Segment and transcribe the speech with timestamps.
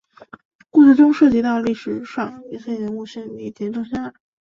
[0.71, 4.13] 故事中涉及到历史上与这些人相关的一件真实凶杀案。